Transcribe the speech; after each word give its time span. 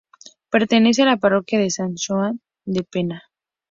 Pertenece 0.49 1.03
a 1.03 1.05
la 1.05 1.17
parroquia 1.17 1.59
de 1.59 1.69
San 1.69 1.95
Xoán 1.95 2.41
de 2.65 2.83
Pena. 2.83 3.21